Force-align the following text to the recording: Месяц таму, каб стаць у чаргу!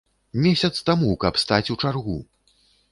Месяц 0.45 0.71
таму, 0.89 1.11
каб 1.27 1.39
стаць 1.45 1.63
у 1.77 1.81
чаргу! 1.85 2.19